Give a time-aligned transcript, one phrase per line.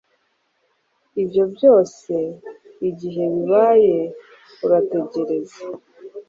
[1.21, 2.13] Ibyo byose
[2.89, 3.97] igihe bibaye
[4.65, 5.63] urategereza